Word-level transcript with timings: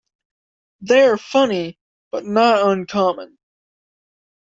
They 0.81 1.01
are 1.03 1.15
funny, 1.15 1.77
but 2.09 2.25
not 2.25 2.67
uncommon. 2.67 3.37